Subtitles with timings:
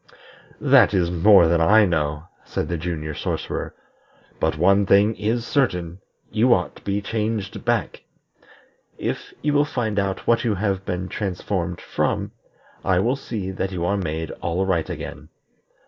[0.59, 3.75] "That is more than I know," said the Junior Sorcerer.
[4.39, 5.99] "But one thing is certain
[6.31, 8.01] you ought to be changed back.
[8.97, 12.31] If you will find out what you have been transformed from,
[12.83, 15.29] I will see that you are made all right again.